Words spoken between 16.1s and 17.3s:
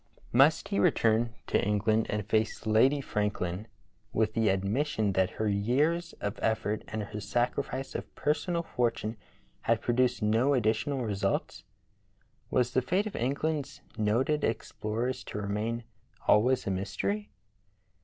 always a mystery?